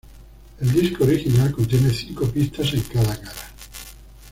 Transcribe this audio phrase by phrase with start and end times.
[0.59, 3.51] El disco original contiene cinco pistas en cada cara.